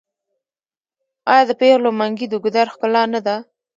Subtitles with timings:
[1.31, 3.35] آیا د پیغلو منګي د ګودر ښکلا نه ده؟